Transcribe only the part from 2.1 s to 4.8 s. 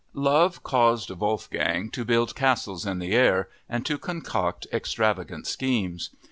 castles in the air and to concoct